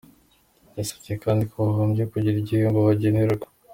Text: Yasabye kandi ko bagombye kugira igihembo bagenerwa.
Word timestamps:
Yasabye 0.77 1.13
kandi 1.23 1.43
ko 1.51 1.55
bagombye 1.65 2.03
kugira 2.11 2.37
igihembo 2.39 2.79
bagenerwa. 2.89 3.47